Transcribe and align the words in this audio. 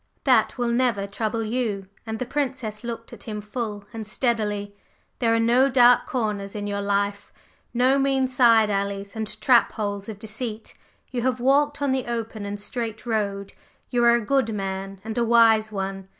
"That 0.23 0.57
will 0.57 0.69
never 0.71 1.05
trouble 1.05 1.43
you!" 1.43 1.87
and 2.07 2.17
the 2.17 2.25
Princess 2.25 2.83
looked 2.83 3.13
at 3.13 3.25
him 3.25 3.39
full 3.39 3.85
and 3.93 4.03
steadily. 4.03 4.75
"There 5.19 5.31
are 5.35 5.39
no 5.39 5.69
dark 5.69 6.07
corners 6.07 6.55
in 6.55 6.65
your 6.65 6.81
life 6.81 7.31
no 7.71 7.99
mean 7.99 8.27
side 8.27 8.71
alleys 8.71 9.15
and 9.15 9.39
trap 9.39 9.73
holes 9.73 10.09
of 10.09 10.17
deceit; 10.17 10.73
you 11.11 11.21
have 11.21 11.39
walked 11.39 11.83
on 11.83 11.91
the 11.91 12.07
open 12.07 12.47
and 12.47 12.59
straight 12.59 13.05
road. 13.05 13.53
You 13.91 14.03
are 14.05 14.15
a 14.15 14.25
good 14.25 14.55
man 14.55 14.99
and 15.05 15.15
a 15.19 15.23
wise 15.23 15.71
one. 15.71 16.09